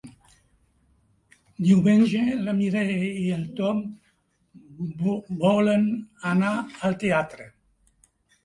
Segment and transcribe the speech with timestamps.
[1.67, 3.83] Diumenge na Mireia i en Tom
[5.45, 5.87] volen
[6.33, 6.55] anar
[6.91, 7.51] al teatre.